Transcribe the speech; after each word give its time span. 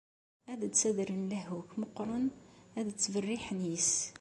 Ad 0.51 0.57
d-ttadren 0.63 1.27
lehhu-k 1.31 1.71
meqqren, 1.79 2.25
ad 2.79 2.85
ttberriḥen 2.89 3.59
yes-s. 3.71 3.95